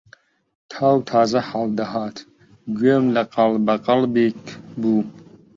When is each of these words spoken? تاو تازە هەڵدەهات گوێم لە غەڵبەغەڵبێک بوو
تاو 0.71 0.97
تازە 1.09 1.41
هەڵدەهات 1.51 2.17
گوێم 2.77 3.03
لە 3.15 3.21
غەڵبەغەڵبێک 3.33 4.39
بوو 4.81 5.01